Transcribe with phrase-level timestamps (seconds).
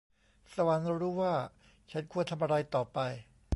[0.53, 1.35] สวรรค์รู้ว่า
[1.91, 2.99] ฉันควรทำอะไรต่อไป